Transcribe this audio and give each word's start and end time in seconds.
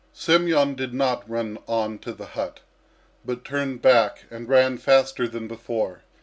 Semyon 0.13 0.73
did 0.73 0.95
not 0.95 1.29
run 1.29 1.59
on 1.67 1.99
to 1.99 2.11
the 2.11 2.25
hut, 2.25 2.61
but 3.23 3.45
turned 3.45 3.83
back 3.83 4.25
and 4.31 4.49
ran 4.49 4.79
faster 4.79 5.27
than 5.27 5.47
before. 5.47 6.01